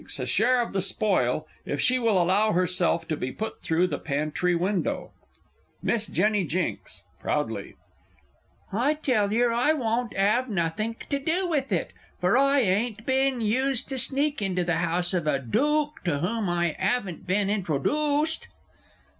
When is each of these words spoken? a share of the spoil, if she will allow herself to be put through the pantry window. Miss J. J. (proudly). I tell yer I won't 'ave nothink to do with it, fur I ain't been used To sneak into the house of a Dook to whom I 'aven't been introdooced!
a 0.17 0.25
share 0.25 0.59
of 0.63 0.73
the 0.73 0.81
spoil, 0.81 1.47
if 1.63 1.79
she 1.79 1.99
will 1.99 2.19
allow 2.19 2.53
herself 2.53 3.07
to 3.07 3.15
be 3.15 3.31
put 3.31 3.61
through 3.61 3.85
the 3.85 3.99
pantry 3.99 4.55
window. 4.55 5.11
Miss 5.83 6.07
J. 6.07 6.43
J. 6.43 6.79
(proudly). 7.19 7.75
I 8.73 8.95
tell 8.95 9.31
yer 9.31 9.53
I 9.53 9.73
won't 9.73 10.17
'ave 10.17 10.51
nothink 10.51 11.05
to 11.09 11.19
do 11.19 11.47
with 11.47 11.71
it, 11.71 11.93
fur 12.19 12.35
I 12.35 12.61
ain't 12.61 13.05
been 13.05 13.41
used 13.41 13.89
To 13.89 13.99
sneak 13.99 14.41
into 14.41 14.63
the 14.63 14.77
house 14.77 15.13
of 15.13 15.27
a 15.27 15.37
Dook 15.37 15.99
to 16.05 16.17
whom 16.17 16.49
I 16.49 16.71
'aven't 16.79 17.27
been 17.27 17.47
introdooced! 17.47 18.47